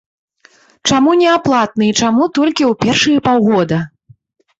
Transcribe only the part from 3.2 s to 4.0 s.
паўгода?